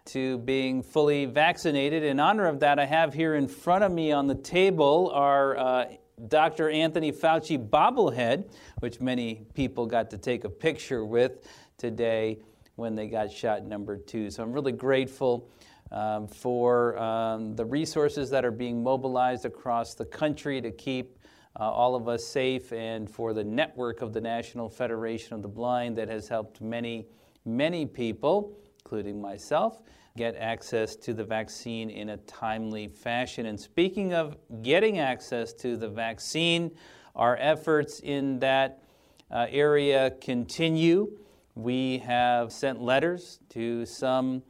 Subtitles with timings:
[0.05, 2.03] to being fully vaccinated.
[2.03, 5.57] In honor of that, I have here in front of me on the table our
[5.57, 5.85] uh,
[6.27, 6.69] Dr.
[6.69, 12.39] Anthony Fauci bobblehead, which many people got to take a picture with today
[12.75, 14.29] when they got shot number two.
[14.29, 15.49] So I'm really grateful
[15.91, 21.19] um, for um, the resources that are being mobilized across the country to keep
[21.59, 25.47] uh, all of us safe and for the network of the National Federation of the
[25.47, 27.05] Blind that has helped many,
[27.45, 29.81] many people, including myself,
[30.17, 33.45] get access to the vaccine in a timely fashion.
[33.45, 36.71] And speaking of getting access to the vaccine,
[37.15, 38.83] our efforts in that
[39.31, 41.11] uh, area continue.
[41.55, 44.41] We have sent letters to some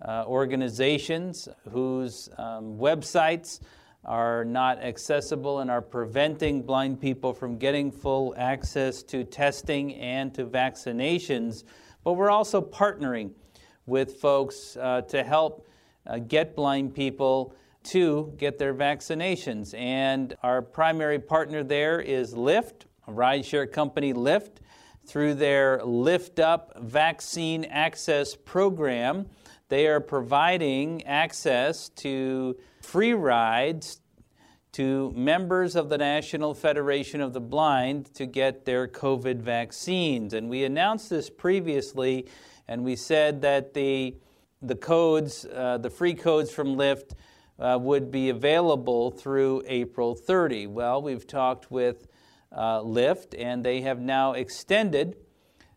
[0.00, 3.60] uh, organizations whose um, websites
[4.06, 10.32] are not accessible and are preventing blind people from getting full access to testing and
[10.34, 11.64] to vaccinations.
[12.04, 13.32] But we're also partnering
[13.84, 15.68] with folks uh, to help
[16.06, 19.78] uh, get blind people to get their vaccinations.
[19.78, 24.58] And our primary partner there is Lyft, a rideshare company Lyft,
[25.06, 29.26] through their LyftUp Vaccine Access Program.
[29.68, 34.00] They are providing access to free rides
[34.72, 40.34] to members of the National Federation of the Blind to get their COVID vaccines.
[40.34, 42.26] And we announced this previously
[42.68, 44.16] and we said that the,
[44.60, 47.12] the codes, uh, the free codes from Lyft,
[47.58, 50.66] uh, would be available through April 30.
[50.66, 52.06] Well, we've talked with
[52.52, 55.16] uh, Lyft, and they have now extended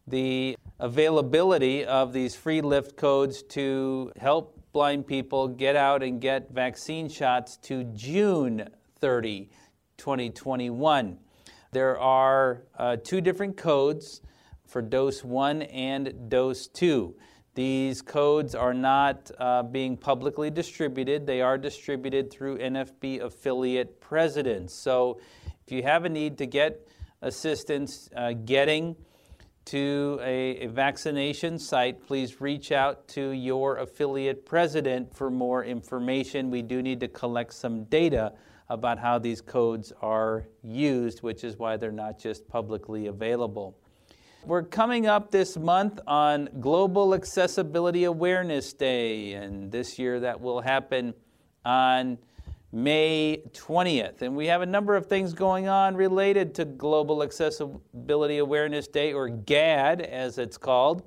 [0.07, 6.51] the availability of these free Lyft codes to help blind people get out and get
[6.51, 8.67] vaccine shots to June
[8.99, 9.49] 30,
[9.97, 11.17] 2021.
[11.71, 14.21] There are uh, two different codes
[14.65, 17.15] for dose one and dose two.
[17.55, 24.73] These codes are not uh, being publicly distributed, they are distributed through NFB affiliate presidents.
[24.73, 25.19] So
[25.69, 26.87] if you have a need to get
[27.21, 28.95] assistance uh, getting
[29.65, 36.49] to a, a, vaccination site, please reach out to your affiliate president for more information.
[36.49, 38.33] We do need to collect some data
[38.67, 43.77] about how these codes are used, which is why they're not just publicly available.
[44.43, 50.61] We're coming up this month on Global Accessibility Awareness Day, and this year that will
[50.61, 51.13] happen
[51.63, 52.17] on
[52.71, 54.21] May 20th.
[54.21, 59.13] And we have a number of things going on related to Global Accessibility Awareness Day,
[59.13, 61.03] or GAAD as it's called.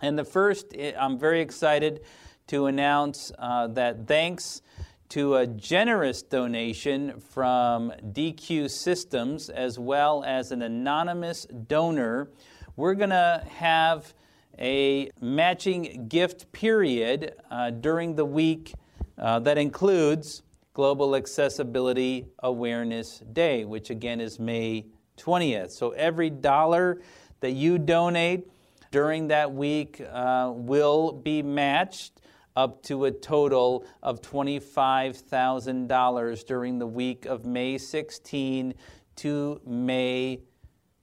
[0.00, 2.00] And the first, eh, I'm very excited
[2.46, 4.62] to announce uh, that thanks
[5.10, 12.30] to a generous donation from Deque Systems as well as an anonymous donor.
[12.76, 14.14] We're going to have
[14.58, 18.74] a matching gift period uh, during the week
[19.18, 20.42] uh, that includes
[20.72, 24.86] Global Accessibility Awareness Day, which again is May
[25.16, 25.72] 20th.
[25.72, 27.00] So every dollar
[27.40, 28.48] that you donate
[28.92, 32.20] during that week uh, will be matched
[32.54, 38.74] up to a total of $25,000 during the week of May 16
[39.16, 40.38] to May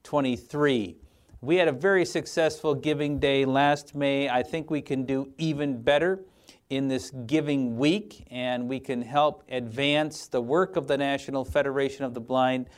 [0.04, 0.96] 23.
[1.42, 4.30] We had a very successful giving day last May.
[4.30, 6.22] I think we can do even better
[6.70, 12.04] in this giving week, and we can help advance the work of the National Federation
[12.04, 12.70] of the Blind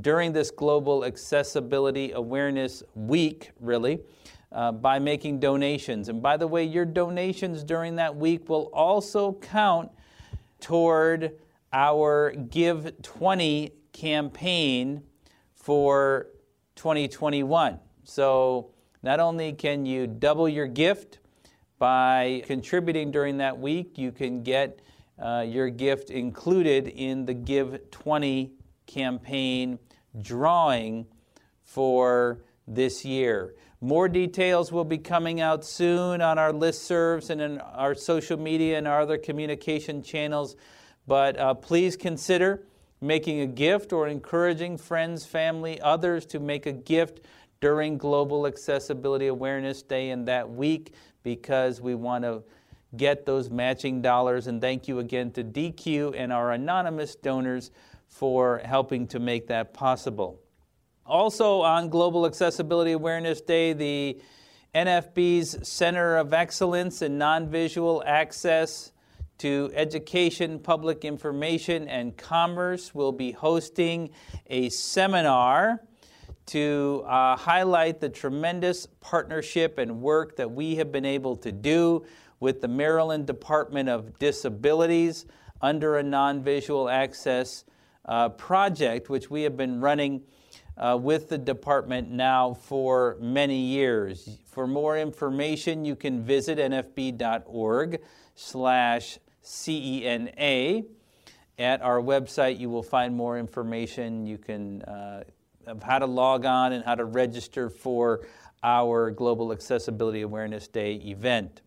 [0.00, 4.00] during this Global Accessibility Awareness Week, really
[4.52, 6.08] uh, by making donations.
[6.08, 9.90] And by the way, your donations during that week will also count
[10.60, 11.32] toward
[11.72, 15.02] our Give 20 campaign
[15.54, 16.28] for
[16.76, 17.80] 2021.
[18.04, 18.70] So
[19.02, 21.18] not only can you double your gift
[21.84, 24.80] by contributing during that week, you can get
[25.22, 28.52] uh, your gift included in the Give 20
[28.86, 29.78] campaign
[30.18, 31.04] drawing
[31.62, 33.54] for this year.
[33.82, 38.78] More details will be coming out soon on our listservs and in our social media
[38.78, 40.56] and our other communication channels.
[41.06, 42.66] But uh, please consider
[43.02, 47.20] making a gift or encouraging friends, family, others to make a gift
[47.60, 52.44] during Global Accessibility Awareness Day in that week because we want to
[52.96, 54.46] get those matching dollars.
[54.46, 57.72] And thank you again to Deque and our anonymous donors
[58.06, 60.38] for helping to make that possible.
[61.04, 64.20] Also, on Global Accessibility Awareness Day, the
[64.74, 68.92] NFB's Center of Excellence in Non-Visual Access
[69.38, 74.10] to Education, Public Information, and Commerce will be hosting
[74.46, 75.82] a seminar
[76.46, 82.04] to uh, highlight the tremendous partnership and work that we have been able to do
[82.40, 85.26] with the Maryland Department of Disabilities
[85.62, 87.64] under a non visual access
[88.04, 90.22] uh, project, which we have been running
[90.76, 94.38] uh, with the department now for many years.
[94.46, 98.00] For more information, you can visit nfb.org
[98.34, 100.84] slash CENA.
[101.56, 104.26] At our website, you will find more information.
[104.26, 105.22] You can uh,
[105.66, 108.26] of how to log on and how to register for
[108.62, 111.60] our Global Accessibility Awareness Day event.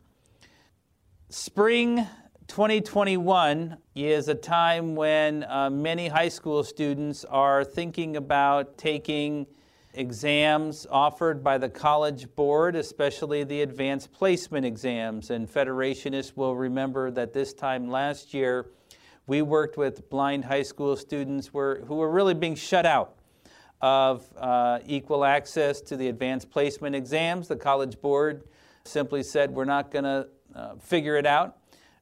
[1.29, 2.07] Spring
[2.47, 9.45] 2021 is a time when uh, many high school students are thinking about taking
[9.93, 15.29] exams offered by the College Board, especially the advanced placement exams.
[15.29, 18.67] And Federationists will remember that this time last year,
[19.25, 23.16] we worked with blind high school students were, who were really being shut out
[23.81, 27.47] of uh, equal access to the advanced placement exams.
[27.47, 28.43] The College Board
[28.83, 31.57] simply said, we're not going to uh, figure it out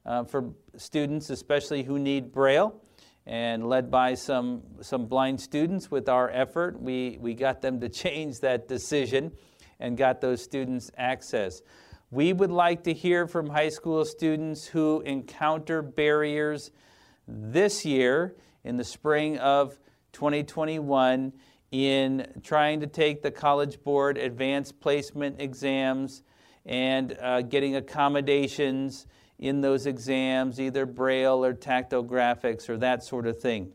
[0.05, 2.79] uh, for students, especially who need Braille.
[3.27, 7.89] And led by some, some blind students with our effort, we, we got them to
[8.03, 9.31] change that decision
[9.79, 11.61] and got those students access.
[12.11, 16.71] We would like to hear from high school students who encounter barriers
[17.27, 19.77] this year in the spring of
[20.13, 21.33] 2021
[21.71, 26.23] in trying to take the College Board advanced placement exams
[26.65, 29.07] and uh, getting accommodations
[29.37, 33.71] in those exams, either Braille or tactile graphics or that sort of thing.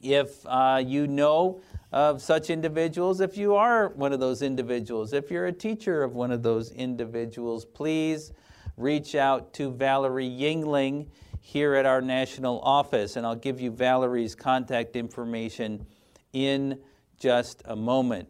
[0.00, 1.60] If uh, you know
[1.92, 6.14] of such individuals, if you are one of those individuals, if you're a teacher of
[6.14, 8.32] one of those individuals, please
[8.76, 11.08] reach out to Valerie Yingling
[11.40, 15.86] here at our national office, and I'll give you Valerie's contact information
[16.32, 16.78] in
[17.18, 18.28] just a moment.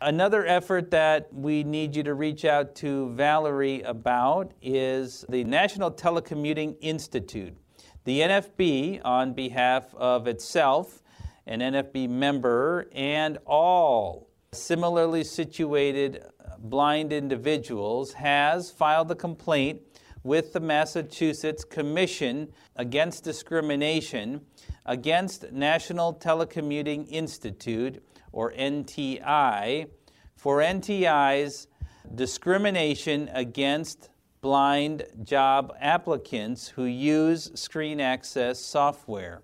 [0.00, 5.90] Another effort that we need you to reach out to Valerie about is the National
[5.90, 7.56] Telecommuting Institute.
[8.04, 11.02] The NFB, on behalf of itself,
[11.46, 16.22] an NFB member, and all similarly situated
[16.58, 19.80] blind individuals, has filed a complaint
[20.22, 24.42] with the Massachusetts Commission Against Discrimination
[24.86, 29.88] against National Telecommuting Institute or NTI,
[30.36, 31.68] for NTI's
[32.14, 34.10] discrimination against
[34.40, 39.42] blind job applicants who use screen access software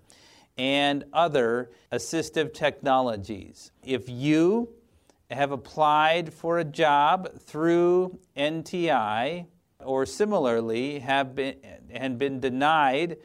[0.57, 3.71] and other assistive technologies.
[3.83, 4.69] If you
[5.31, 9.47] have applied for a job through NTI
[9.83, 11.55] or similarly have been
[11.89, 13.17] and been denied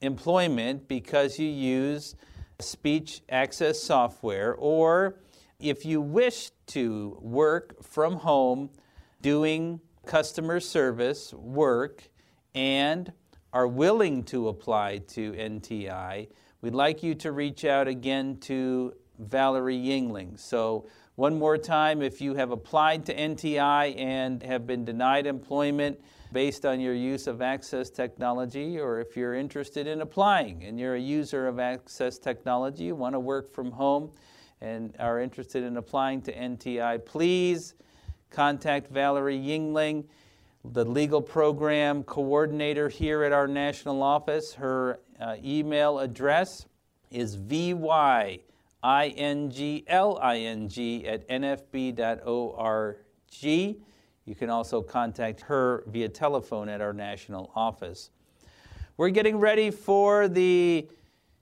[0.00, 2.14] employment because you use
[2.58, 5.16] speech access software, or
[5.58, 8.70] if you wish to work from home
[9.20, 12.08] doing customer service work
[12.54, 13.12] and
[13.52, 16.28] are willing to apply to NTI,
[16.62, 20.38] we'd like you to reach out again to Valerie Yingling.
[20.38, 26.00] So, one more time, if you have applied to NTI and have been denied employment,
[26.32, 30.94] based on your use of access technology, or if you're interested in applying and you're
[30.94, 34.10] a user of access technology, you want to work from home
[34.60, 37.74] and are interested in applying to NTI, please
[38.30, 40.04] contact Valerie Yingling,
[40.64, 44.52] the legal program coordinator here at our national office.
[44.54, 46.66] Her uh, email address
[47.10, 48.40] is vyingling
[51.06, 52.96] at nfb.org.
[54.30, 58.10] You can also contact her via telephone at our national office.
[58.96, 60.88] We're getting ready for the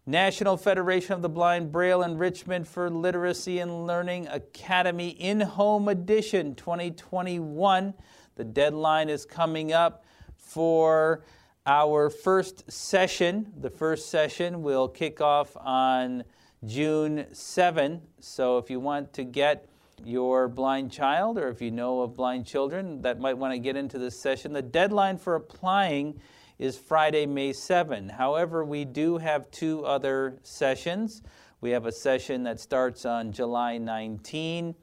[0.06, 6.54] National Federation of the Blind Braille Enrichment for Literacy and Learning Academy in Home Edition
[6.54, 7.92] 2021.
[8.36, 10.06] The deadline is coming up
[10.38, 11.22] for
[11.66, 13.52] our first session.
[13.60, 16.24] The first session will kick off on
[16.64, 18.00] June 7.
[18.20, 19.68] So if you want to get
[20.04, 23.76] your blind child or if you know of blind children that might want to get
[23.76, 26.20] into this session, the deadline for applying
[26.58, 28.08] is Friday, May 7.
[28.08, 31.22] However, we do have two other sessions.
[31.60, 34.74] We have a session that starts on July 19.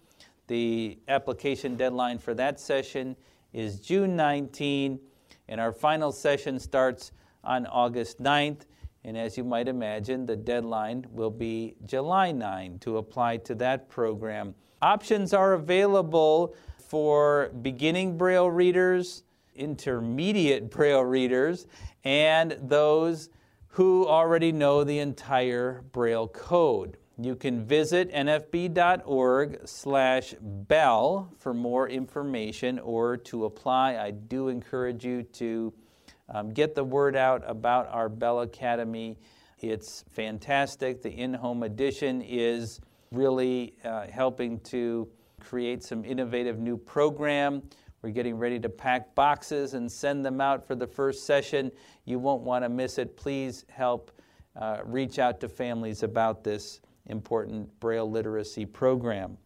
[0.48, 3.16] The application deadline for that session
[3.52, 5.00] is June 19,
[5.48, 7.12] and our final session starts
[7.44, 8.62] on August 9th.
[9.04, 13.90] And as you might imagine, the deadline will be July 9 to apply to that
[13.90, 14.56] program.
[14.86, 19.24] Options are available for beginning Braille readers,
[19.56, 21.66] intermediate Braille readers,
[22.04, 23.30] and those
[23.70, 26.98] who already know the entire Braille code.
[27.20, 33.98] You can visit nfb.org slash bell for more information or to apply.
[33.98, 35.74] I do encourage you to
[36.30, 39.18] um, get the word out about our Bell Academy.
[39.62, 41.02] It's fantastic.
[41.02, 42.82] The in home edition is
[43.16, 45.08] really uh, helping to
[45.40, 47.64] create some innovative new program.
[48.02, 51.72] We're getting ready to pack boxes and send them out for the first session.
[52.06, 53.18] You won't want to miss it.
[53.18, 54.12] Please help
[54.56, 59.38] uh, reach out to families about this important Braille literacy program.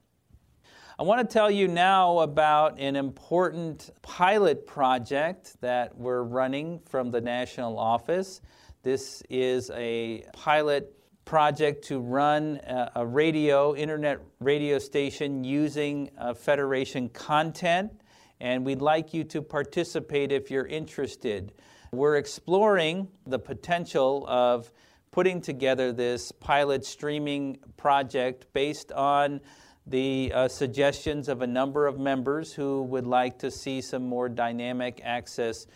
[0.99, 7.11] I want to tell you now about an important pilot project that we're running from
[7.11, 8.41] the national office.
[8.83, 10.98] This is a pilot
[11.29, 12.59] project to run
[12.95, 17.91] a radio, internet radio station using Federation content,
[18.39, 21.53] and we'd like you to participate if you're interested.
[21.91, 24.71] We're exploring the potential of
[25.11, 29.39] putting together this pilot streaming project based on
[29.85, 34.29] the uh, suggestions of a number of members who would like to see some more
[34.29, 35.67] dynamic access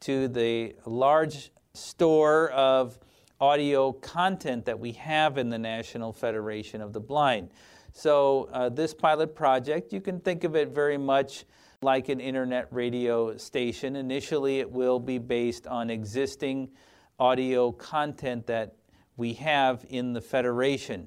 [0.00, 2.98] to the large store of
[3.40, 7.50] audio content that we have in the National Federation of the Blind.
[7.92, 11.44] So, uh, this pilot project, you can think of it very much
[11.82, 13.96] like an internet radio station.
[13.96, 16.68] Initially, it will be based on existing
[17.18, 18.74] audio content that
[19.16, 21.06] we have in the Federation.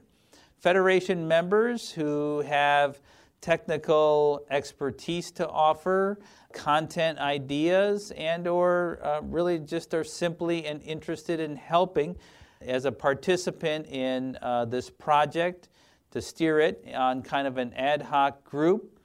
[0.58, 3.00] Federation members who have
[3.42, 6.20] technical expertise to offer,
[6.54, 12.16] content ideas, and or uh, really just are simply and interested in helping
[12.62, 15.70] as a participant in uh, this project
[16.12, 19.00] to steer it on kind of an ad hoc group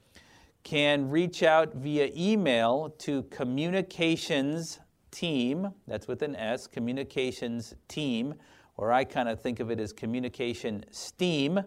[0.63, 4.79] can reach out via email to communications
[5.11, 8.33] team that's with an s communications team
[8.77, 11.63] or I kind of think of it as communication steam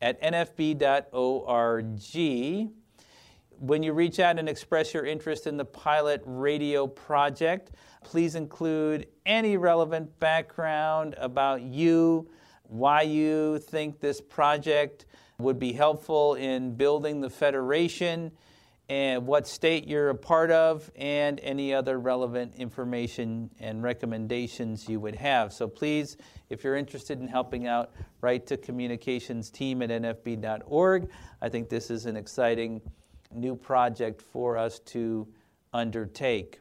[0.00, 0.80] at nfb.org.
[3.60, 7.70] When you reach out and express your interest in the pilot radio project,
[8.02, 12.28] please include any relevant background about you,
[12.64, 15.06] why you think this project
[15.38, 18.32] would be helpful in building the Federation,
[18.88, 25.00] and what state you're a part of, and any other relevant information and recommendations you
[25.00, 25.52] would have.
[25.52, 26.18] So please,
[26.50, 31.08] if you're interested in helping out, write to communications team at nfb.org.
[31.40, 32.82] I think this is an exciting
[33.32, 35.26] new project for us to
[35.72, 36.60] undertake.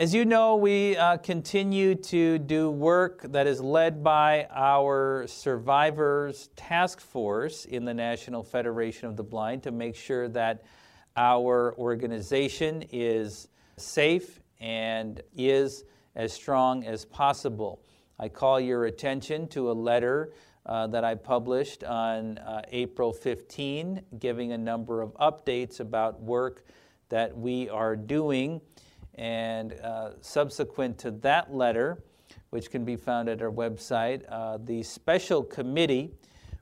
[0.00, 6.48] As you know, we uh, continue to do work that is led by our Survivors
[6.56, 10.64] Task Force in the National Federation of the Blind to make sure that
[11.16, 17.82] our organization is safe and is as strong as possible.
[18.18, 20.32] I call your attention to a letter
[20.64, 26.64] uh, that I published on uh, April 15, giving a number of updates about work
[27.08, 28.60] that we are doing.
[29.16, 32.02] And uh, subsequent to that letter,
[32.50, 36.12] which can be found at our website, uh, the special committee,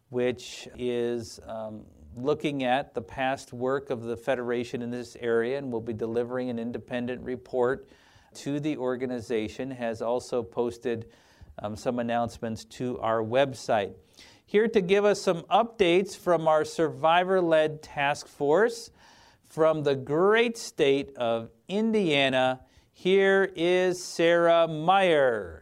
[0.08, 1.82] which is um,
[2.16, 6.50] looking at the past work of the Federation in this area and will be delivering
[6.50, 7.88] an independent report
[8.34, 11.06] to the organization, has also posted
[11.58, 13.94] um, some announcements to our website.
[14.46, 18.90] Here to give us some updates from our survivor led task force
[19.48, 22.60] from the great state of Indiana,
[22.92, 25.59] here is Sarah Meyer.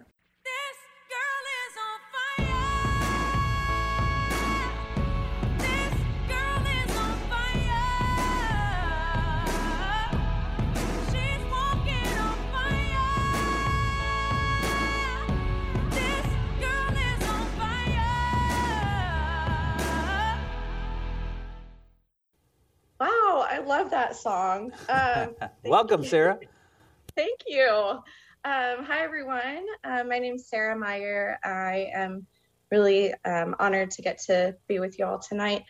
[23.88, 24.72] Love that song.
[24.88, 26.38] Um, Welcome, Sarah.
[27.16, 27.68] Thank you.
[28.44, 29.64] Um, hi, everyone.
[29.82, 31.38] Uh, my name is Sarah Meyer.
[31.42, 32.26] I am
[32.70, 35.64] really um, honored to get to be with you all tonight.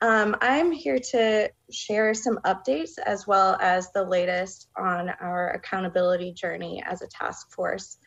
[0.00, 6.32] Um, I'm here to share some updates as well as the latest on our accountability
[6.32, 7.98] journey as a task force.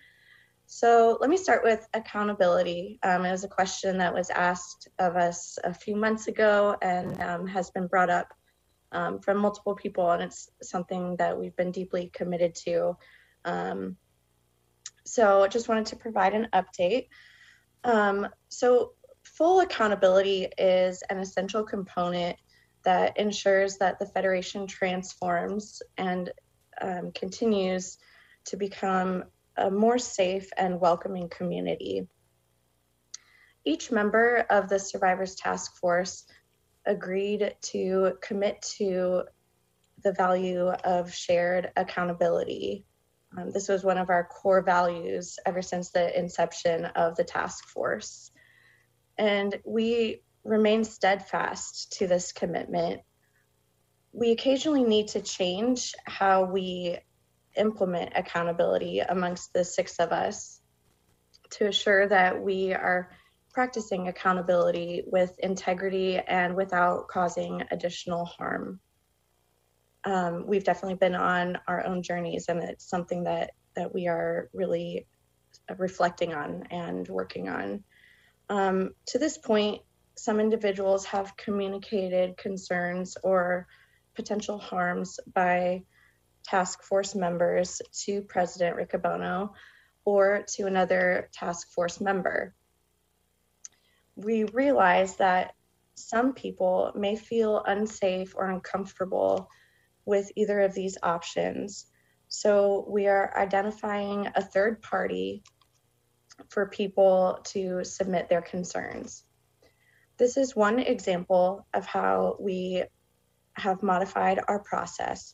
[0.65, 3.00] So let me start with accountability.
[3.03, 7.21] Um, it was a question that was asked of us a few months ago and
[7.21, 8.27] um, has been brought up
[8.95, 12.97] um, from multiple people, and it's something that we've been deeply committed to.
[13.43, 13.97] Um,
[15.03, 17.09] so just wanted to provide an update.
[17.83, 22.37] Um, so full accountability is an essential component
[22.85, 26.31] that ensures that the Federation transforms and
[26.81, 27.97] um, continues
[28.45, 29.25] to become
[29.57, 32.07] a more safe and welcoming community.
[33.65, 36.25] Each member of the Survivors Task Force
[36.85, 39.23] agreed to commit to
[40.03, 42.85] the value of shared accountability.
[43.37, 47.67] Um, this was one of our core values ever since the inception of the task
[47.67, 48.31] force.
[49.17, 53.01] And we remain steadfast to this commitment.
[54.11, 56.99] We occasionally need to change how we
[57.57, 60.61] implement accountability amongst the six of us
[61.51, 63.09] to assure that we are
[63.55, 68.81] practicing accountability with integrity and without causing additional harm.
[70.03, 74.50] Um, we've definitely been on our own journeys, and it's something that that we are
[74.53, 75.07] really
[75.77, 77.83] reflecting on and working on.
[78.50, 79.81] Um, to this point,
[80.17, 83.67] some individuals have communicated concerns or
[84.15, 85.83] potential harms by
[86.43, 89.51] task force members to President Riccobono
[90.03, 92.53] or to another task force member.
[94.15, 95.53] We realize that
[95.95, 99.50] some people may feel unsafe or uncomfortable
[100.05, 101.86] with either of these options.
[102.27, 105.43] So we are identifying a third party
[106.50, 109.24] for people to submit their concerns.
[110.17, 112.84] This is one example of how we
[113.53, 115.34] have modified our process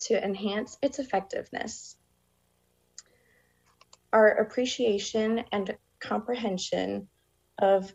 [0.00, 1.96] to enhance its effectiveness.
[4.12, 7.08] Our appreciation and comprehension
[7.58, 7.92] of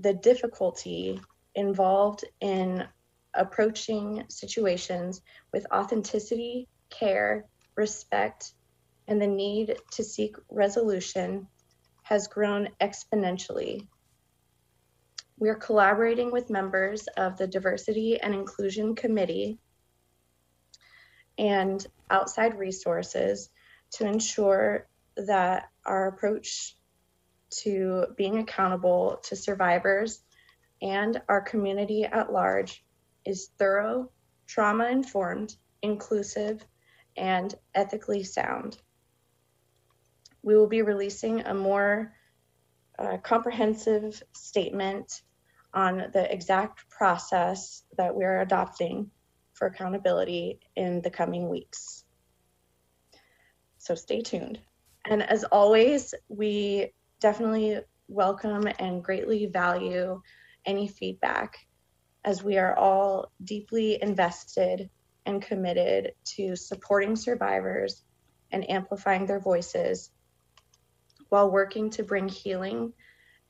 [0.00, 1.20] the difficulty
[1.54, 2.86] involved in
[3.34, 5.20] approaching situations
[5.52, 7.44] with authenticity, care,
[7.76, 8.54] respect,
[9.06, 11.46] and the need to seek resolution
[12.02, 13.86] has grown exponentially.
[15.38, 19.58] We are collaborating with members of the Diversity and Inclusion Committee
[21.38, 23.50] and outside resources
[23.92, 24.86] to ensure
[25.16, 26.76] that our approach
[27.50, 30.22] to being accountable to survivors
[30.82, 32.84] and our community at large
[33.24, 34.10] is thorough,
[34.46, 36.64] trauma informed, inclusive,
[37.16, 38.78] and ethically sound.
[40.42, 42.14] We will be releasing a more
[42.98, 45.22] uh, comprehensive statement
[45.72, 49.10] on the exact process that we're adopting
[49.52, 52.04] for accountability in the coming weeks.
[53.78, 54.58] So stay tuned.
[55.04, 57.78] And as always, we definitely
[58.08, 60.20] welcome and greatly value
[60.66, 61.66] any feedback
[62.24, 64.90] as we are all deeply invested
[65.26, 68.02] and committed to supporting survivors
[68.50, 70.10] and amplifying their voices
[71.28, 72.92] while working to bring healing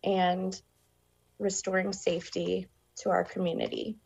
[0.04, 0.60] and
[1.38, 3.96] restoring safety to our community.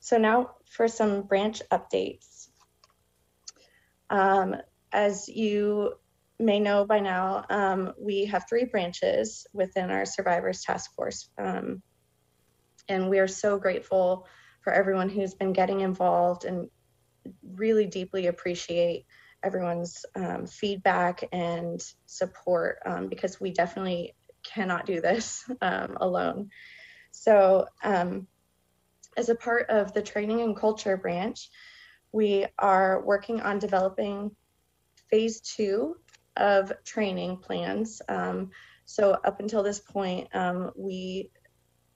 [0.00, 2.48] So now for some branch updates.
[4.10, 4.56] Um,
[4.92, 5.94] as you
[6.38, 11.28] may know by now, um, we have three branches within our Survivors Task Force.
[11.38, 11.82] Um,
[12.88, 14.26] and we are so grateful
[14.60, 16.68] for everyone who's been getting involved and
[17.54, 19.06] really deeply appreciate
[19.42, 26.50] everyone's um, feedback and support um, because we definitely cannot do this um, alone.
[27.10, 28.26] So, um,
[29.16, 31.48] as a part of the training and culture branch,
[32.12, 34.30] we are working on developing
[35.10, 35.96] phase two
[36.36, 38.02] of training plans.
[38.08, 38.50] Um,
[38.84, 41.30] so, up until this point, um, we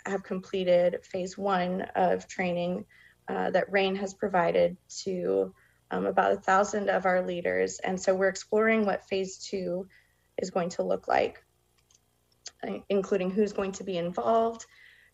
[0.07, 2.85] have completed phase one of training
[3.29, 5.55] uh, that RAINN has provided to
[5.90, 7.79] um, about a thousand of our leaders.
[7.79, 9.88] And so, we're exploring what phase two
[10.38, 11.44] is going to look like,
[12.88, 14.64] including who's going to be involved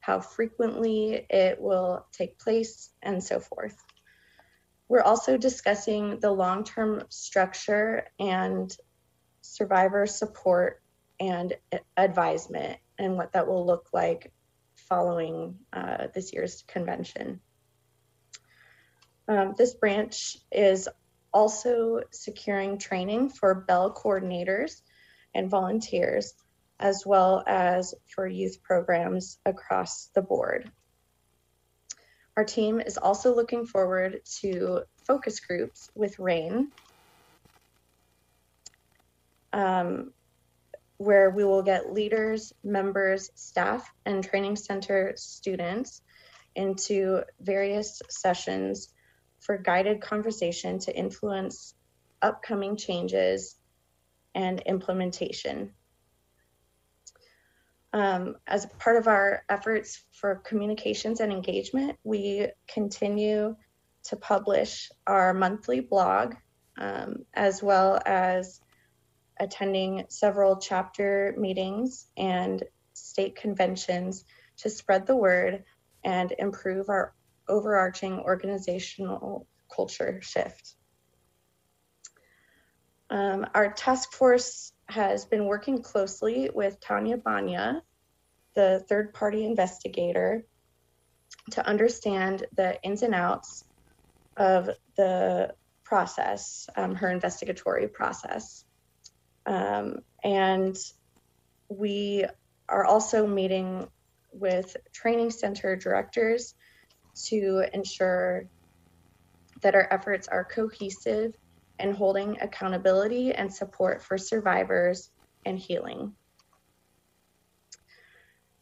[0.06, 3.76] how frequently it will take place, and so forth.
[4.88, 8.72] We're also discussing the long term structure and
[9.56, 10.82] survivor support
[11.18, 11.54] and
[11.96, 14.32] advisement and what that will look like
[14.74, 17.40] following uh, this year's convention.
[19.28, 20.88] Um, this branch is
[21.32, 24.82] also securing training for BELL coordinators
[25.34, 26.34] and volunteers
[26.78, 30.70] as well as for youth programs across the board.
[32.36, 36.70] Our team is also looking forward to focus groups with RAINN,
[39.56, 40.12] um,
[40.98, 46.02] where we will get leaders, members, staff, and training center students
[46.54, 48.92] into various sessions
[49.40, 51.74] for guided conversation to influence
[52.20, 53.56] upcoming changes
[54.34, 55.72] and implementation.
[57.94, 63.56] Um, as part of our efforts for communications and engagement, we continue
[64.04, 66.34] to publish our monthly blog
[66.78, 68.60] um, as well as
[69.38, 74.24] attending several chapter meetings and state conventions
[74.58, 75.64] to spread the word
[76.04, 77.14] and improve our
[77.48, 80.74] overarching organizational culture shift.
[83.10, 87.82] Um, our task force has been working closely with Tanya Banya,
[88.54, 90.44] the third party investigator,
[91.52, 93.64] to understand the ins and outs
[94.36, 98.64] of the process, um, her investigatory process.
[99.46, 100.76] Um, and
[101.68, 102.26] we
[102.68, 103.88] are also meeting
[104.32, 106.54] with training center directors
[107.26, 108.48] to ensure
[109.62, 111.34] that our efforts are cohesive
[111.78, 115.10] and holding accountability and support for survivors
[115.44, 116.12] and healing.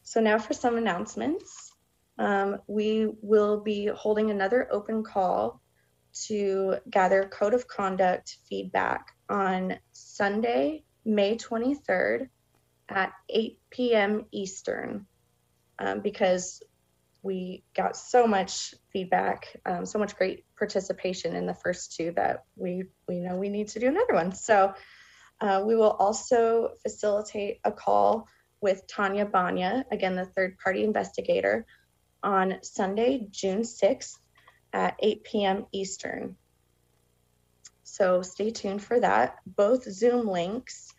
[0.02, 1.72] So, now for some announcements.
[2.16, 5.60] Um, we will be holding another open call
[6.26, 12.28] to gather code of conduct feedback on Sunday, May 23rd
[12.88, 14.26] at 8 p.m.
[14.32, 15.06] Eastern
[15.78, 16.62] um, because
[17.22, 22.44] we got so much feedback, um, so much great participation in the first two that
[22.54, 24.32] we we know we need to do another one.
[24.32, 24.74] So
[25.40, 28.28] uh, we will also facilitate a call
[28.60, 31.66] with Tanya Banya, again the third party investigator,
[32.22, 34.18] on Sunday, June 6th
[34.72, 35.66] at 8 p.m.
[35.72, 36.36] Eastern.
[37.94, 39.36] So stay tuned for that.
[39.46, 40.92] Both Zoom links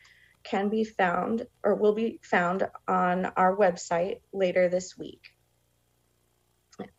[0.45, 5.19] can be found or will be found on our website later this week.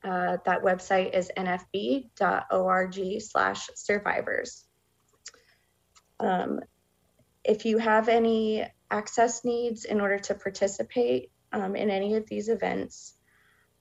[0.04, 4.66] Uh, that website is nfb.org slash survivors.
[6.20, 6.60] Um,
[7.42, 12.50] if you have any access needs in order to participate um, in any of these
[12.50, 13.14] events,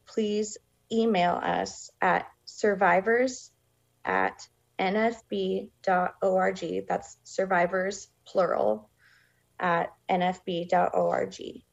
[0.06, 0.58] please
[0.90, 3.52] email us at survivors
[4.06, 4.48] at
[4.80, 5.70] nfb.org.
[6.88, 8.90] That's survivors, plural,
[9.60, 11.64] at nfb.org.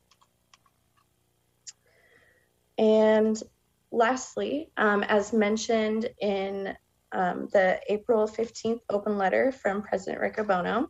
[2.78, 3.42] And
[3.90, 6.76] lastly, um, as mentioned in
[7.12, 10.88] um, the April 15th open letter from President Riccobono,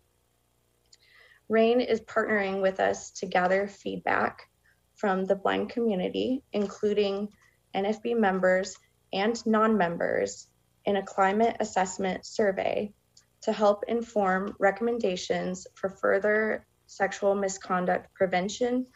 [1.49, 4.49] RAINN is partnering with us to gather feedback
[4.95, 7.29] from the blind community, including
[7.75, 8.77] NFB members
[9.13, 10.47] and non members,
[10.85, 12.93] in a climate assessment survey
[13.43, 18.87] to help inform recommendations for further sexual misconduct prevention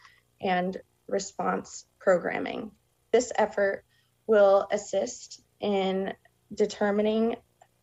[0.41, 2.71] and response programming.
[3.11, 3.83] This effort
[4.27, 6.13] will assist in
[6.53, 7.35] determining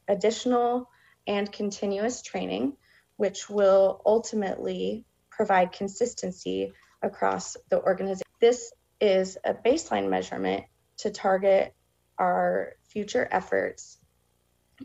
[0.08, 0.88] additional
[1.26, 2.76] and continuous training,
[3.16, 8.26] which will ultimately provide consistency across the organization.
[8.40, 10.64] This is a baseline measurement
[10.98, 11.74] to target
[12.18, 13.98] our future efforts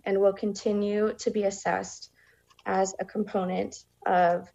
[0.06, 2.12] and will continue to be assessed
[2.66, 4.52] as a component of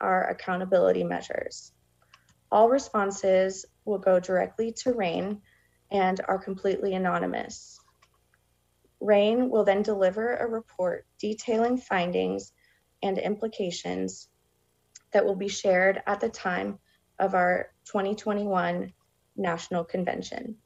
[0.00, 1.72] our accountability measures.
[2.50, 5.42] All responses will go directly to RAINN
[5.90, 7.78] and are completely anonymous.
[9.00, 12.52] RAINN will then deliver a report detailing findings
[13.02, 14.28] and implications
[15.12, 16.78] that will be shared at the time
[17.18, 18.92] of our 2021
[19.36, 20.56] National Convention.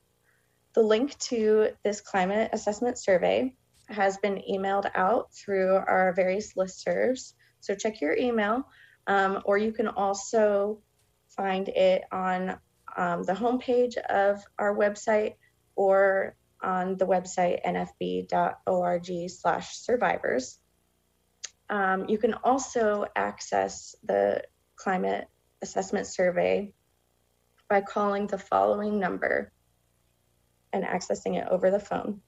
[0.73, 3.55] The link to this climate assessment survey
[3.87, 7.33] has been emailed out through our various listservs.
[7.59, 8.67] So check your email,
[9.07, 10.79] um, or you can also
[11.29, 12.59] find it on
[12.95, 15.35] um, the homepage of our website
[15.75, 20.59] or on the website nfb.org slash survivors.
[21.69, 24.43] Um, you can also access the
[24.75, 25.27] climate
[25.61, 26.73] assessment survey
[27.69, 29.51] by calling the following number
[30.73, 32.21] and accessing it over the phone.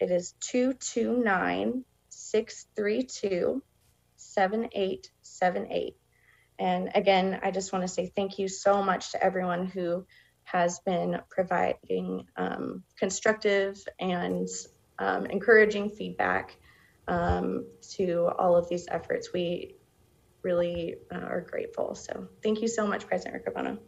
[0.00, 3.62] It is 229 632
[4.16, 5.96] 7878.
[6.58, 10.06] And again, I just want to say thank you so much to everyone who
[10.44, 14.48] has been providing um, constructive and
[14.98, 16.56] um, encouraging feedback
[17.08, 19.32] um, to all of these efforts.
[19.32, 19.76] We
[20.42, 21.94] really uh, are grateful.
[21.94, 23.78] So thank you so much, President Riccobono.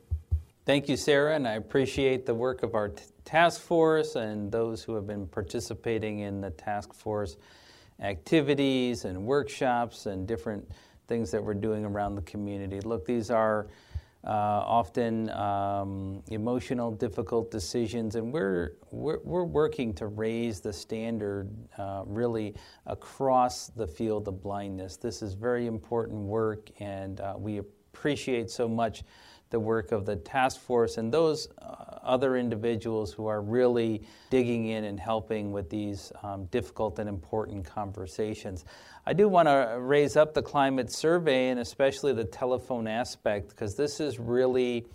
[0.67, 4.83] Thank you, Sarah, and I appreciate the work of our t- task force and those
[4.83, 7.37] who have been participating in the task force
[8.01, 10.69] activities and workshops and different
[11.07, 12.81] things that we're doing around the community.
[12.81, 13.69] Look, these are
[14.25, 21.49] uh, often um, emotional, difficult decisions, and we're, we're, we're, working to raise the standard
[21.79, 24.97] uh, really across the field of blindness.
[24.97, 29.05] This is very important work, and uh, we appreciate so much
[29.51, 34.67] the work of the task force and those uh, other individuals who are really digging
[34.67, 38.65] in and helping with these um, difficult and important conversations.
[39.05, 43.75] I do want to raise up the climate survey and especially the telephone aspect because
[43.75, 44.87] this is really,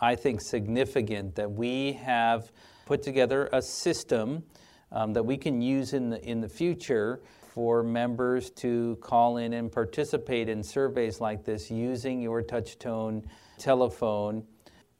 [0.00, 2.50] I think, significant that we have
[2.86, 4.42] put together a system
[4.90, 7.20] um, that we can use in the, in the future
[7.54, 13.22] for members to call in and participate in surveys like this using your touchtone
[13.62, 14.44] telephone.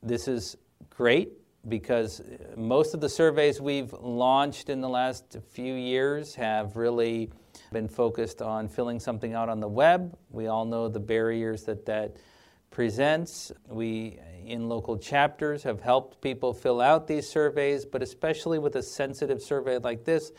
[0.04, 0.56] This is
[0.88, 1.32] great
[1.68, 2.22] because
[2.56, 7.30] most of the surveys we've launched in the last few years have really
[7.72, 10.16] been focused on filling something out on the web.
[10.30, 12.16] We all know the barriers that that
[12.70, 13.50] presents.
[13.68, 18.82] We, in local chapters, have helped people fill out these surveys, but especially with a
[18.82, 20.30] sensitive survey like this,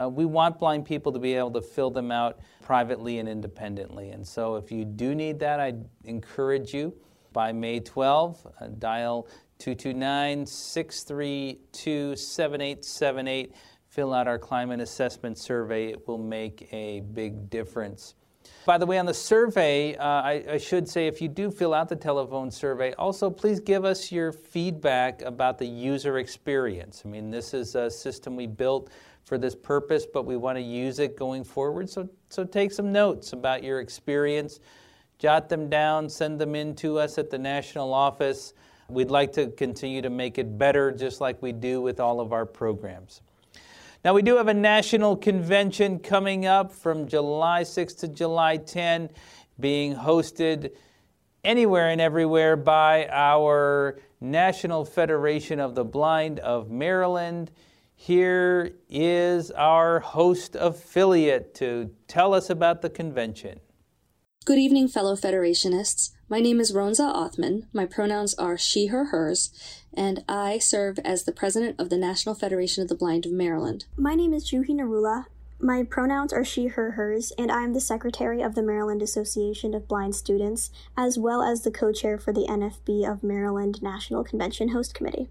[0.00, 4.10] uh, we want blind people to be able to fill them out privately and independently.
[4.10, 5.74] And so, if you do need that, I
[6.04, 6.94] encourage you
[7.34, 13.54] by May 12, uh, dial 229 632 7878
[13.94, 15.86] fill out our climate assessment survey.
[15.86, 18.14] It will make a big difference.
[18.66, 21.72] By the way, on the survey, uh, I, I, should say if you do fill
[21.72, 27.02] out the telephone survey, also please give us your feedback about the user experience.
[27.04, 28.90] I mean, this is a system we built
[29.22, 31.88] for this purpose, but we want to use it going forward.
[31.88, 34.60] So, so take some notes about your experience,
[35.18, 38.54] jot them down, send them in to us at the national office.
[38.88, 42.32] We'd like to continue to make it better, just like we do with all of
[42.32, 43.22] our programs.
[44.04, 49.08] Now, we do have a national convention coming up from July 6 to July 10,
[49.58, 50.72] being hosted
[51.42, 57.50] anywhere and everywhere by our National Federation of the Blind of Maryland.
[57.94, 63.60] Here is our host affiliate to tell us about the convention.
[64.46, 66.10] Good evening, fellow Federationists.
[66.28, 67.66] My name is Ronza Othman.
[67.72, 69.50] My pronouns are she, her, hers,
[69.94, 73.86] and I serve as the president of the National Federation of the Blind of Maryland.
[73.96, 75.24] My name is Juhi Narula.
[75.58, 79.72] My pronouns are she, her, hers, and I am the secretary of the Maryland Association
[79.72, 84.24] of Blind Students, as well as the co chair for the NFB of Maryland National
[84.24, 85.30] Convention Host Committee.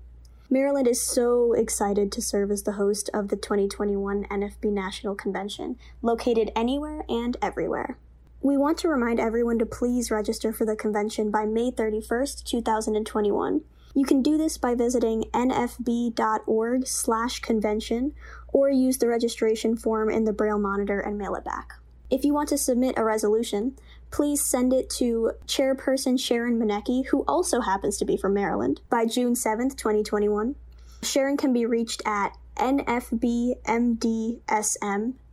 [0.49, 5.77] Maryland is so excited to serve as the host of the 2021 NFB National Convention,
[6.01, 7.99] located anywhere and everywhere.
[8.43, 13.61] We want to remind everyone to please register for the convention by May 31st, 2021.
[13.95, 18.13] You can do this by visiting nfb.org slash convention
[18.49, 21.75] or use the registration form in the Braille monitor and mail it back.
[22.09, 23.77] If you want to submit a resolution,
[24.11, 29.05] please send it to Chairperson Sharon Maneki, who also happens to be from Maryland, by
[29.05, 30.55] June 7th, 2021.
[31.01, 33.53] Sharon can be reached at nfbmdsm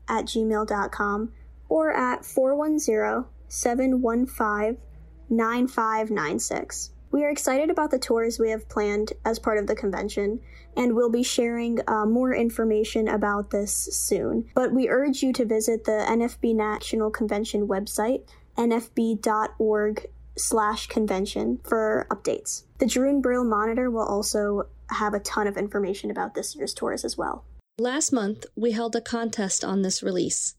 [0.08, 1.32] at gmail.com
[1.70, 4.76] or at 410 715
[5.30, 6.90] 9596.
[7.12, 10.40] We are excited about the tours we have planned as part of the convention,
[10.76, 14.48] and we'll be sharing uh, more information about this soon.
[14.54, 20.06] But we urge you to visit the NFB National Convention website, nfb.org
[20.36, 22.64] slash convention for updates.
[22.78, 27.04] The June Braille Monitor will also have a ton of information about this year's tours
[27.04, 27.44] as well.
[27.78, 30.54] Last month, we held a contest on this release.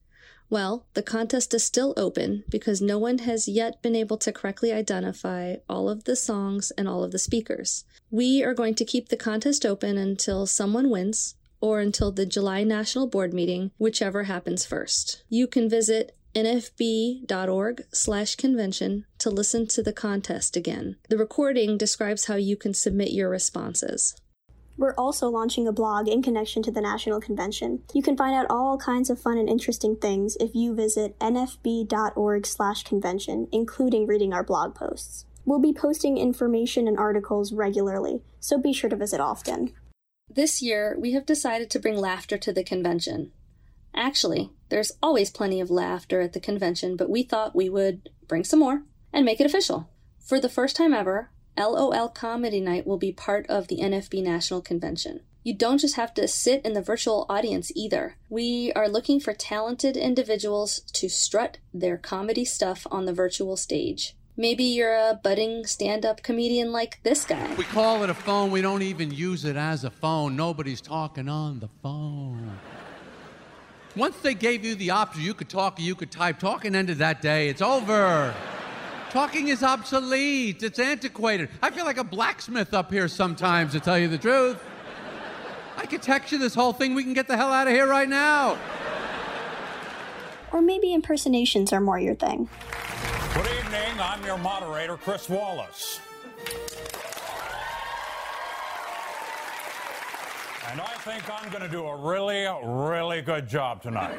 [0.51, 4.73] Well, the contest is still open because no one has yet been able to correctly
[4.73, 7.85] identify all of the songs and all of the speakers.
[8.11, 12.65] We are going to keep the contest open until someone wins or until the July
[12.65, 15.23] National Board meeting, whichever happens first.
[15.29, 20.97] You can visit nfb.org slash convention to listen to the contest again.
[21.07, 24.15] The recording describes how you can submit your responses.
[24.77, 27.83] We're also launching a blog in connection to the National Convention.
[27.93, 33.47] You can find out all kinds of fun and interesting things if you visit nfb.org/convention,
[33.51, 35.25] including reading our blog posts.
[35.45, 39.73] We'll be posting information and articles regularly, so be sure to visit often.
[40.29, 43.31] This year, we have decided to bring laughter to the convention.
[43.93, 48.43] Actually, there's always plenty of laughter at the convention, but we thought we would bring
[48.43, 49.89] some more and make it official.
[50.19, 51.29] For the first time ever,
[51.61, 55.19] LOL Comedy Night will be part of the NFB National Convention.
[55.43, 58.15] You don't just have to sit in the virtual audience either.
[58.29, 64.15] We are looking for talented individuals to strut their comedy stuff on the virtual stage.
[64.35, 67.53] Maybe you're a budding stand up comedian like this guy.
[67.55, 70.35] We call it a phone, we don't even use it as a phone.
[70.35, 72.57] Nobody's talking on the phone.
[73.95, 76.39] Once they gave you the option, you could talk you could type.
[76.39, 77.49] Talking ended that day.
[77.49, 78.33] It's over.
[79.11, 80.63] Talking is obsolete.
[80.63, 81.49] It's antiquated.
[81.61, 84.57] I feel like a blacksmith up here sometimes, to tell you the truth.
[85.75, 86.95] I could text you this whole thing.
[86.95, 88.57] We can get the hell out of here right now.
[90.53, 92.47] Or maybe impersonations are more your thing.
[93.33, 93.99] Good evening.
[93.99, 95.99] I'm your moderator, Chris Wallace.
[100.69, 104.17] And I think I'm going to do a really, really good job tonight.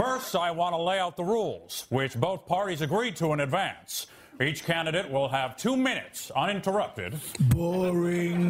[0.00, 4.06] First, I want to lay out the rules, which both parties agreed to in advance.
[4.40, 7.20] Each candidate will have two minutes uninterrupted.
[7.38, 8.48] Boring.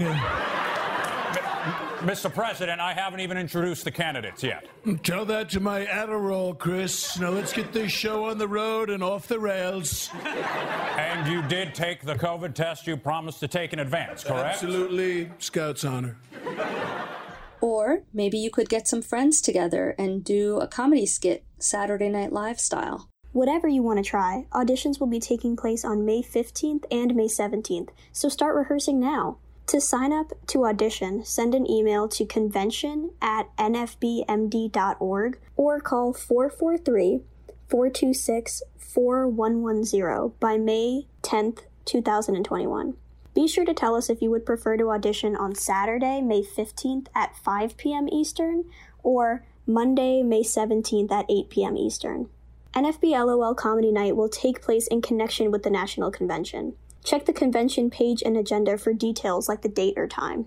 [2.03, 2.33] Mr.
[2.33, 4.69] President, I haven't even introduced the candidates yet.
[5.03, 7.19] Tell that to my Adderall, Chris.
[7.19, 10.09] Now let's get this show on the road and off the rails.
[10.25, 14.63] And you did take the COVID test you promised to take in advance, correct?
[14.63, 15.33] Absolutely.
[15.39, 16.17] Scout's honor.
[17.61, 22.33] Or maybe you could get some friends together and do a comedy skit, Saturday Night
[22.33, 23.09] Live style.
[23.33, 27.29] Whatever you want to try, auditions will be taking place on May 15th and May
[27.29, 29.39] 17th, so start rehearsing now.
[29.69, 37.21] To sign up to audition, send an email to convention at nfbmd.org or call 443
[37.69, 42.97] 426 4110 by May 10th, 2021.
[43.35, 47.07] Be sure to tell us if you would prefer to audition on Saturday, May 15th
[47.15, 48.09] at 5 p.m.
[48.09, 48.65] Eastern
[49.03, 51.77] or Monday, May 17th at 8 p.m.
[51.77, 52.29] Eastern.
[52.75, 56.75] NFB LOL Comedy Night will take place in connection with the National Convention.
[57.05, 60.47] Check the convention page and agenda for details like the date or time.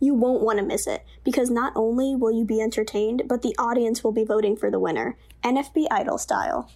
[0.00, 3.54] You won't want to miss it, because not only will you be entertained, but the
[3.58, 6.70] audience will be voting for the winner, NFB Idol style.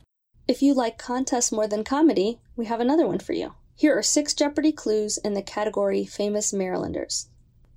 [0.46, 3.54] If you like contests more than comedy, we have another one for you.
[3.78, 7.28] Here are six Jeopardy clues in the category Famous Marylanders.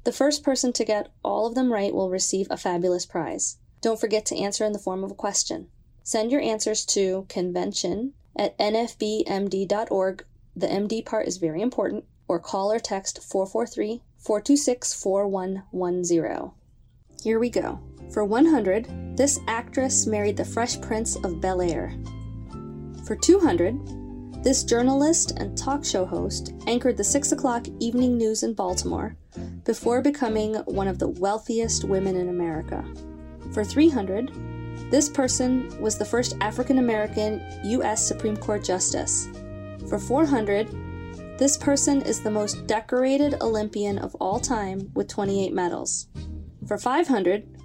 [0.05, 3.57] The first person to get all of them right will receive a fabulous prize.
[3.81, 5.67] Don't forget to answer in the form of a question.
[6.01, 10.25] Send your answers to convention at nfbmd.org.
[10.55, 12.05] The MD part is very important.
[12.29, 16.51] Or call or text 443 426 4110.
[17.21, 17.77] Here we go.
[18.13, 21.93] For 100, this actress married the Fresh Prince of Bel Air.
[23.05, 23.98] For 200,
[24.41, 29.17] this journalist and talk show host anchored the 6 o'clock evening news in Baltimore
[29.65, 32.86] before becoming one of the wealthiest women in America.
[33.54, 34.32] For 300,
[34.89, 38.08] this person was the first African American U.S.
[38.08, 39.28] Supreme Court Justice.
[39.89, 46.08] For 400, this person is the most decorated Olympian of all time with 28 medals.
[46.65, 47.59] For 500,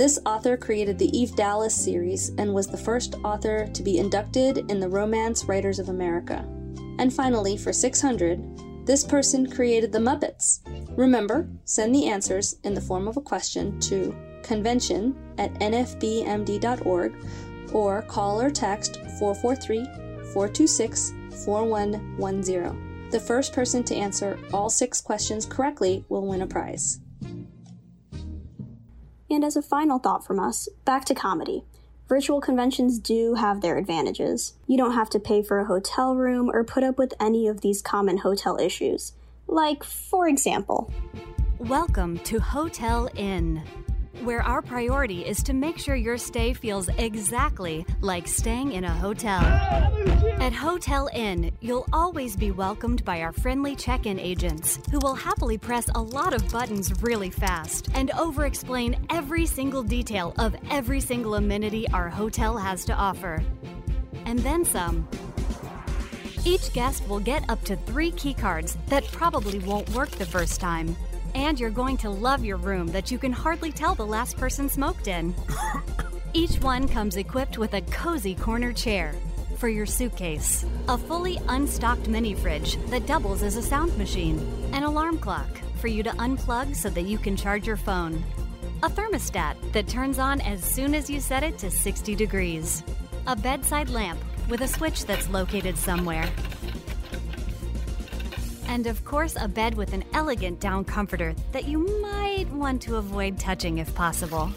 [0.00, 4.70] this author created the Eve Dallas series and was the first author to be inducted
[4.70, 6.42] in the Romance Writers of America.
[6.98, 10.60] And finally, for 600, this person created the Muppets.
[10.96, 17.14] Remember, send the answers in the form of a question to convention at nfbmd.org
[17.74, 19.84] or call or text 443
[20.32, 21.12] 426
[21.44, 23.10] 4110.
[23.10, 27.00] The first person to answer all six questions correctly will win a prize.
[29.32, 31.62] And as a final thought from us, back to comedy.
[32.08, 34.54] Virtual conventions do have their advantages.
[34.66, 37.60] You don't have to pay for a hotel room or put up with any of
[37.60, 39.12] these common hotel issues.
[39.46, 40.92] Like, for example,
[41.60, 43.62] Welcome to Hotel Inn,
[44.22, 48.92] where our priority is to make sure your stay feels exactly like staying in a
[48.92, 49.40] hotel.
[50.40, 55.14] At Hotel Inn, you'll always be welcomed by our friendly check in agents who will
[55.14, 60.56] happily press a lot of buttons really fast and over explain every single detail of
[60.70, 63.42] every single amenity our hotel has to offer.
[64.24, 65.08] And then some.
[66.44, 70.60] Each guest will get up to three key cards that probably won't work the first
[70.60, 70.96] time.
[71.34, 74.68] And you're going to love your room that you can hardly tell the last person
[74.68, 75.34] smoked in.
[76.32, 79.14] Each one comes equipped with a cozy corner chair
[79.56, 84.38] for your suitcase, a fully unstocked mini fridge that doubles as a sound machine,
[84.72, 88.24] an alarm clock for you to unplug so that you can charge your phone,
[88.82, 92.82] a thermostat that turns on as soon as you set it to 60 degrees,
[93.26, 96.28] a bedside lamp with a switch that's located somewhere,
[98.70, 102.96] and of course, a bed with an elegant down comforter that you might want to
[102.96, 104.48] avoid touching if possible.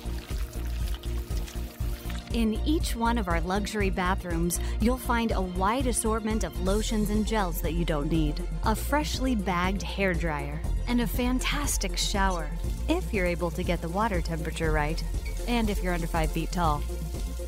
[2.31, 7.25] In each one of our luxury bathrooms, you'll find a wide assortment of lotions and
[7.25, 12.51] gels that you don't need, a freshly bagged hair dryer, and a fantastic shower,
[12.87, 15.03] if you're able to get the water temperature right,
[15.47, 16.83] and if you're under 5 feet tall.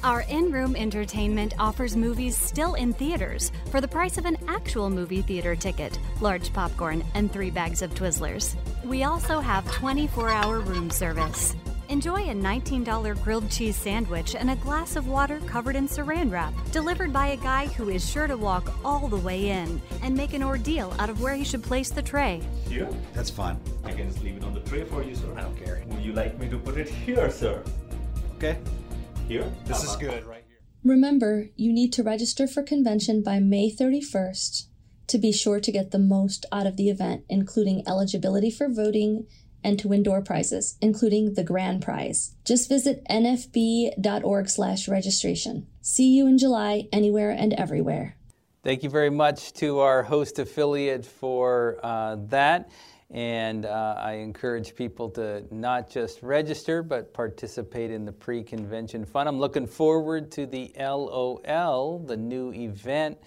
[0.04, 4.90] Our in room entertainment offers movies still in theaters for the price of an actual
[4.90, 8.56] movie theater ticket, large popcorn, and three bags of Twizzlers.
[8.84, 11.56] We also have 24 hour room service.
[11.90, 16.54] Enjoy a $19 grilled cheese sandwich and a glass of water covered in saran wrap,
[16.72, 20.34] delivered by a guy who is sure to walk all the way in and make
[20.34, 22.42] an ordeal out of where he should place the tray.
[22.68, 22.90] Here?
[23.14, 23.60] That's fine.
[23.84, 25.32] I can just leave it on the tray for you, sir.
[25.36, 25.84] I don't care.
[25.88, 27.64] Would you like me to put it here, sir?
[28.38, 28.58] Okay.
[29.28, 29.52] Here?
[29.66, 30.58] This How is about- good right here.
[30.84, 34.68] Remember, you need to register for convention by May 31st
[35.08, 39.26] to be sure to get the most out of the event, including eligibility for voting
[39.64, 42.36] and to win door prizes, including the grand prize.
[42.46, 45.66] Just visit nfb.org/registration.
[45.82, 48.16] See you in July anywhere and everywhere.
[48.64, 52.70] Thank you very much to our host affiliate for uh, that.
[53.12, 59.06] And uh, I encourage people to not just register, but participate in the pre convention
[59.06, 59.28] fun.
[59.28, 63.18] I'm looking forward to the LOL, the new event,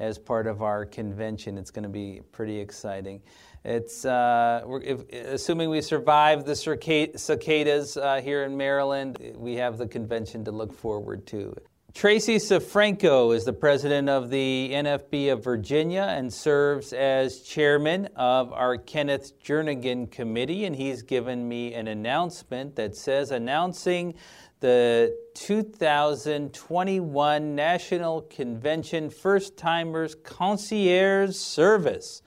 [0.00, 1.58] as part of our convention.
[1.58, 3.22] It's going to be pretty exciting.
[3.64, 9.86] It's uh, if, assuming we survive the cicadas uh, here in Maryland, we have the
[9.86, 11.54] convention to look forward to.
[11.94, 18.52] Tracy Soforenko is the president of the NFB of Virginia and serves as chairman of
[18.52, 20.66] our Kenneth Jernigan Committee.
[20.66, 24.14] And he's given me an announcement that says announcing
[24.60, 32.22] the 2021 National Convention First Timers Concierge Service.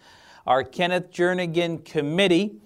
[0.45, 2.57] Our Kenneth Jernigan Committee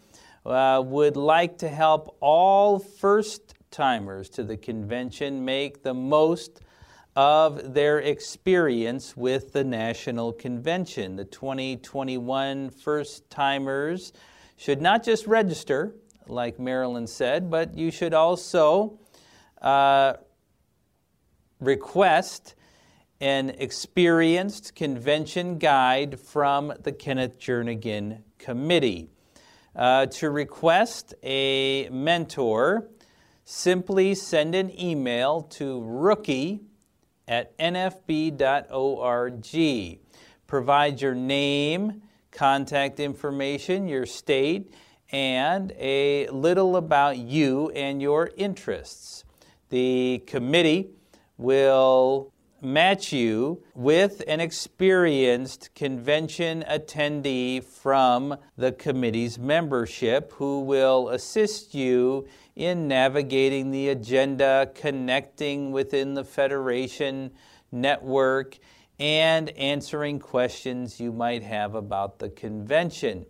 [0.46, 6.62] uh, would like to help all first timers to the convention make the most
[7.18, 11.16] of their experience with the National Convention.
[11.16, 14.14] The 2021 first timers
[14.56, 15.96] should not just register,
[16.28, 19.00] like Marilyn said, but you should also
[19.64, 20.14] uh,
[21.60, 22.54] request
[23.20, 29.10] an experienced convention guide from the Kenneth Jernigan Committee.
[29.76, 32.92] Uh, to request a mentor,
[33.44, 36.62] simply send an email to rookie
[37.28, 38.40] at nfb.org.
[40.48, 42.02] Provide your name,
[42.32, 44.72] contact information, your state,
[45.12, 49.24] and a little about you and your interests.
[49.70, 50.92] The committee
[51.38, 61.76] will match you with an experienced convention attendee from the committee's membership who will assist
[61.76, 67.32] you in navigating the agenda, connecting within the Federation
[67.72, 68.58] network,
[69.00, 73.28] and answering questions you might have about the convention.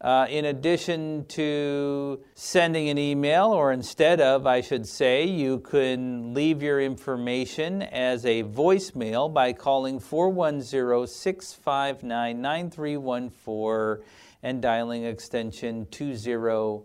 [0.00, 6.32] Uh, in addition to sending an email, or instead of, I should say, you can
[6.32, 14.06] leave your information as a voicemail by calling 410 659 9314
[14.44, 16.84] and dialing extension 2020.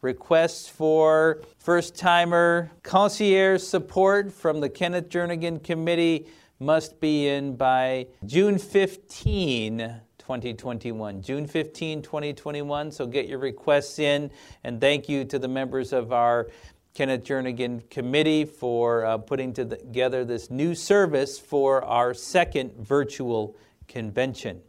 [0.00, 6.28] Requests for first timer concierge support from the Kenneth Jernigan Committee
[6.60, 10.02] must be in by June 15.
[10.18, 11.22] 2021.
[11.22, 12.92] June 15, 2021.
[12.92, 14.30] So get your requests in.
[14.62, 16.48] And thank you to the members of our
[16.92, 23.56] Kenneth Jernigan Committee for uh, putting together this new service for our second virtual
[23.88, 24.60] convention.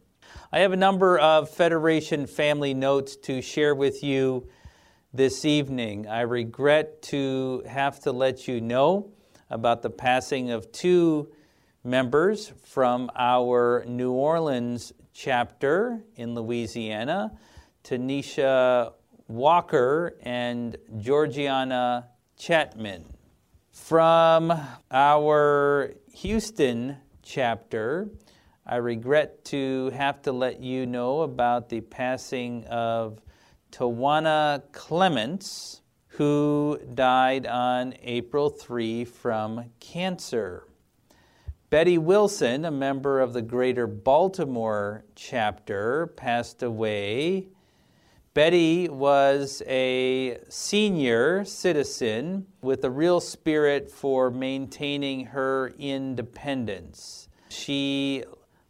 [0.50, 4.48] I have a number of Federation family notes to share with you
[5.12, 6.06] this evening.
[6.06, 9.10] I regret to have to let you know
[9.48, 11.32] about the passing of two
[11.82, 17.32] members from our New Orleans chapter in Louisiana,
[17.82, 18.92] Tanisha
[19.26, 22.08] Walker and Georgiana
[22.38, 23.04] Chapman.
[23.72, 24.52] From
[24.92, 28.08] our Houston chapter,
[28.64, 33.20] I regret to have to let you know about the passing of
[33.70, 40.64] Tawana Clements, who died on April 3 from cancer.
[41.70, 47.46] Betty Wilson, a member of the Greater Baltimore chapter, passed away.
[48.34, 57.28] Betty was a senior citizen with a real spirit for maintaining her independence.
[57.50, 58.24] She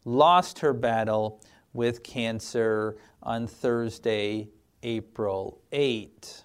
[0.04, 1.40] lost her battle
[1.72, 4.48] with cancer on Thursday,
[4.82, 6.44] April 8.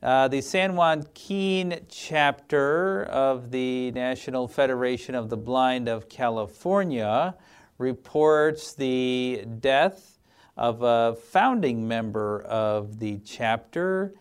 [0.00, 7.34] Uh, the San Joaquin chapter of the National Federation of the Blind of California
[7.78, 10.18] reports the death
[10.56, 14.14] of a founding member of the chapter.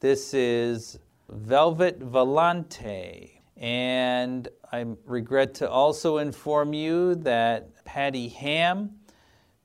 [0.00, 3.40] This is Velvet Volante.
[3.56, 8.99] And I regret to also inform you that Patty Ham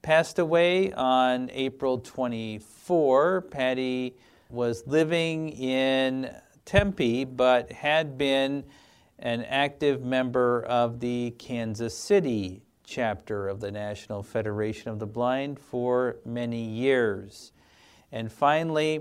[0.06, 3.40] passed away on April 24.
[3.50, 4.14] Patty
[4.48, 6.32] was living in
[6.64, 8.62] Tempe, but had been
[9.18, 15.58] an active member of the Kansas City chapter of the National Federation of the Blind
[15.58, 17.50] for many years.
[18.12, 19.00] And finally,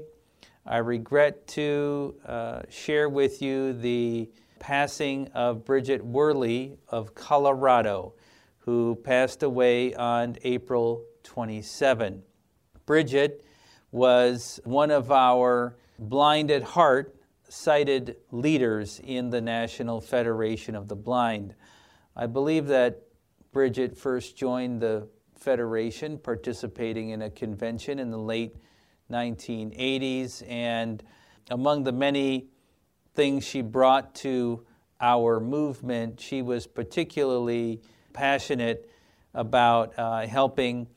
[0.66, 4.28] I regret to uh, share with you the
[4.58, 8.16] passing of Bridget Worley of Colorado,
[8.66, 12.24] who passed away on April 27.
[12.88, 13.45] Bridget
[13.91, 17.16] was one of our blind at heart
[17.47, 21.53] sighted leaders in the National Federation of the Blind.
[22.16, 23.03] I believe that
[23.51, 28.55] Bridget first joined the Federation participating in a convention in the late
[29.11, 31.03] 1980s, and
[31.51, 32.47] among the many
[33.13, 34.66] things she brought to
[34.99, 37.82] our movement, she was particularly
[38.16, 38.89] passionate
[39.36, 40.88] about uh, helping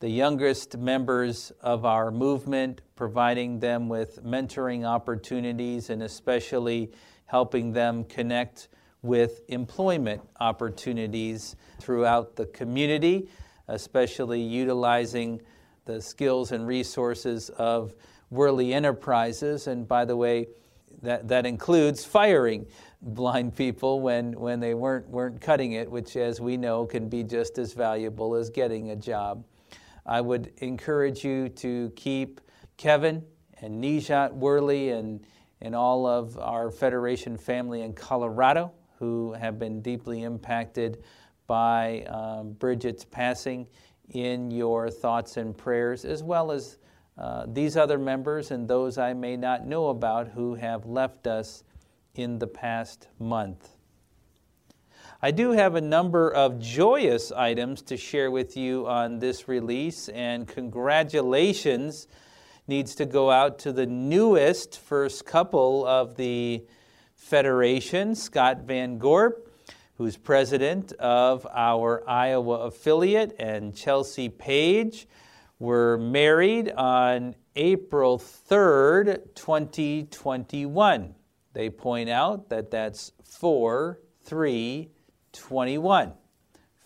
[0.00, 6.92] the youngest members of our movement, providing them with mentoring opportunities, and especially
[7.26, 8.68] helping them connect
[9.02, 13.28] with employment opportunities throughout the community,
[13.66, 15.40] especially utilizing
[15.84, 17.94] the skills and resources of
[18.30, 19.66] Worley Enterprises.
[19.66, 20.46] And by the way,
[21.02, 22.66] that, that includes firing
[23.00, 27.22] blind people when, when they weren't, weren't cutting it, which, as we know, can be
[27.22, 29.44] just as valuable as getting a job.
[30.04, 32.40] I would encourage you to keep
[32.76, 33.24] Kevin
[33.60, 35.24] and Nijat Worley and,
[35.60, 41.04] and all of our Federation family in Colorado who have been deeply impacted
[41.46, 43.66] by um, Bridget's passing
[44.10, 46.78] in your thoughts and prayers, as well as
[47.16, 51.64] uh, these other members and those I may not know about who have left us
[52.18, 53.70] in the past month.
[55.22, 60.08] I do have a number of joyous items to share with you on this release,
[60.08, 62.06] and congratulations
[62.66, 66.64] needs to go out to the newest first couple of the
[67.14, 69.48] Federation, Scott Van Gorp
[69.98, 75.08] who's president of our Iowa affiliate, and Chelsea Page
[75.58, 81.14] were married on April 3rd, 2021.
[81.58, 84.90] They point out that that's 4 3
[85.32, 86.12] 21.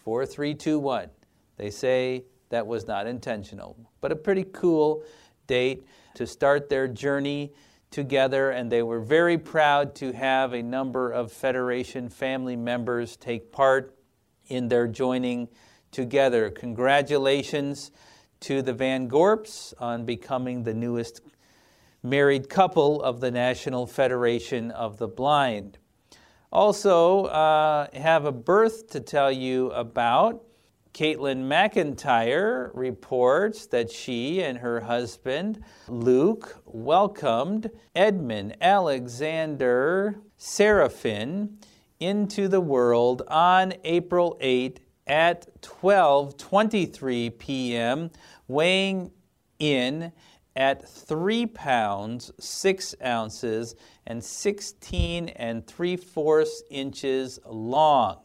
[0.03, 1.11] 4 3 2 1.
[1.59, 5.05] They say that was not intentional, but a pretty cool
[5.47, 7.53] date to start their journey
[7.91, 13.53] together, and they were very proud to have a number of Federation family members take
[13.53, 13.95] part
[14.47, 15.51] in their joining
[15.91, 16.49] together.
[16.49, 17.91] Congratulations
[18.41, 21.21] to the Van Gorps on becoming the newest
[22.03, 25.79] married couple of the National Federation of the Blind.
[26.51, 30.43] Also, uh, have a birth to tell you about.
[30.93, 41.57] Caitlin McIntyre reports that she and her husband, Luke, welcomed Edmund Alexander Seraphin
[41.99, 48.11] into the world on April 8 at 12:23 p.m.,
[48.47, 49.13] weighing
[49.59, 50.13] in
[50.55, 53.75] at 3 pounds 6 ounces
[54.07, 58.19] and 16 and 3 fourths inches long.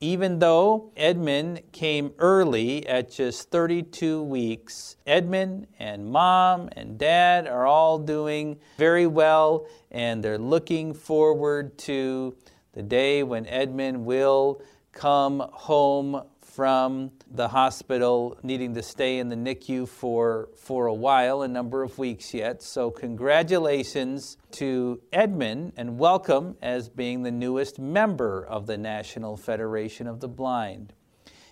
[0.00, 7.66] Even though Edmund came early at just 32 weeks, Edmund and mom and dad are
[7.66, 12.36] all doing very well, and they're looking forward to
[12.72, 14.60] the day when Edmund will
[14.92, 16.22] come home
[16.54, 21.82] from the hospital, needing to stay in the NICU for, for a while, a number
[21.82, 22.62] of weeks yet.
[22.62, 30.06] So, congratulations to Edmund and welcome as being the newest member of the National Federation
[30.06, 30.92] of the Blind.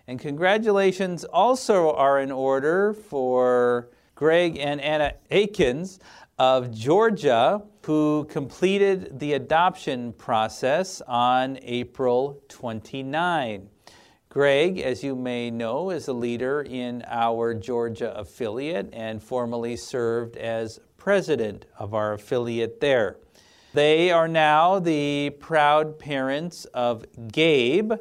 [0.06, 5.98] And congratulations also are in order for Greg and Anna Akins
[6.38, 13.68] of Georgia, who completed the adoption process on April 29.
[14.32, 20.38] Greg, as you may know, is a leader in our Georgia affiliate and formerly served
[20.38, 23.18] as president of our affiliate there.
[23.74, 27.92] They are now the proud parents of Gabe,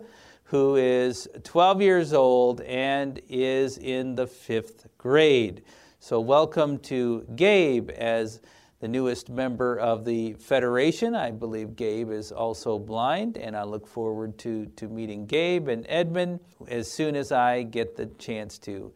[0.46, 5.64] who is 12 years old and is in the fifth grade.
[6.00, 8.40] So, welcome to Gabe as
[8.82, 11.14] the newest member of the Federation.
[11.14, 15.86] I believe Gabe is also blind, and I look forward to, to meeting Gabe and
[15.88, 18.92] Edmund as soon as I get the chance to.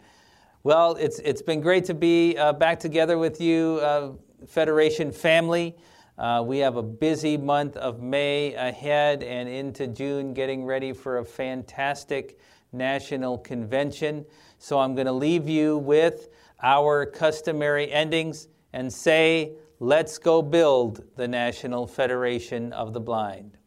[0.64, 4.14] Well, it's, it's been great to be uh, back together with you, uh,
[4.48, 5.76] Federation family.
[6.18, 11.20] Uh, we have a busy month of May ahead and into June, getting ready for
[11.20, 12.40] a fantastic
[12.72, 14.26] national convention.
[14.58, 16.30] So I'm going to leave you with
[16.64, 23.58] our customary endings and say, let's go build the National Federation of the Blind.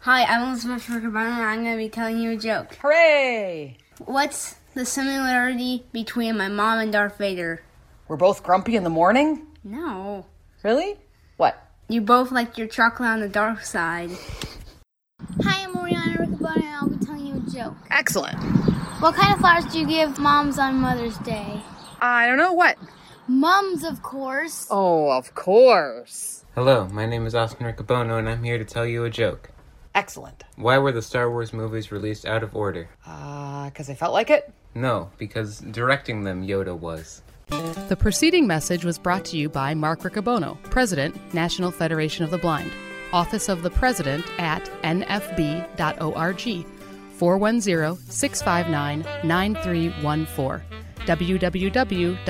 [0.00, 2.74] Hi, I'm Elizabeth Riccobono, and I'm going to be telling you a joke.
[2.76, 3.78] Hooray!
[4.04, 7.62] What's the similarity between my mom and Darth Vader?
[8.06, 9.46] We're both grumpy in the morning?
[9.64, 10.26] No.
[10.62, 10.96] Really?
[11.36, 11.56] What?
[11.88, 14.10] You both like your chocolate on the dark side.
[15.42, 17.76] Hi, I'm Oriana Riccobono, and I'll be telling you a joke.
[17.90, 18.38] Excellent.
[19.00, 21.62] What kind of flowers do you give moms on Mother's Day?
[22.00, 22.76] I don't know what.
[23.26, 24.66] Mums, of course.
[24.70, 26.44] Oh, of course.
[26.54, 29.50] Hello, my name is Austin Riccobono, and I'm here to tell you a joke.
[29.94, 30.44] Excellent.
[30.56, 32.88] Why were the Star Wars movies released out of order?
[33.06, 34.52] Uh, because I felt like it?
[34.74, 37.22] No, because directing them Yoda was.
[37.48, 42.38] The preceding message was brought to you by Mark Riccobono, President, National Federation of the
[42.38, 42.72] Blind,
[43.12, 46.66] Office of the President at nfb.org,
[47.12, 52.26] 410 659 9314, www.nfb.org.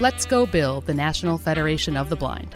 [0.00, 2.54] Let's go build the National Federation of the Blind.